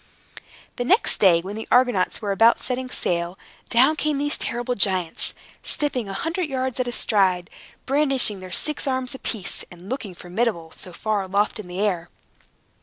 The 0.77 0.83
next 0.83 1.19
day, 1.19 1.41
when 1.41 1.55
the 1.55 1.67
Argonauts 1.69 2.23
were 2.23 2.31
about 2.31 2.59
setting 2.59 2.89
sail, 2.89 3.37
down 3.69 3.95
came 3.95 4.17
these 4.17 4.35
terrible 4.35 4.73
giants, 4.73 5.35
stepping 5.61 6.09
a 6.09 6.13
hundred 6.13 6.49
yards 6.49 6.79
at 6.79 6.87
a 6.87 6.91
stride, 6.91 7.51
brandishing 7.85 8.39
their 8.39 8.51
six 8.51 8.87
arms 8.87 9.13
apiece, 9.13 9.63
and 9.69 9.89
looking 9.89 10.15
formidable, 10.15 10.71
so 10.71 10.91
far 10.91 11.21
aloft 11.21 11.59
in 11.59 11.67
the 11.67 11.79
air. 11.81 12.09